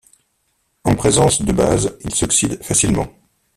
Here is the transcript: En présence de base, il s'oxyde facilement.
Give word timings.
En 0.83 0.95
présence 0.95 1.43
de 1.43 1.51
base, 1.51 1.95
il 2.03 2.15
s'oxyde 2.15 2.57
facilement. 2.63 3.07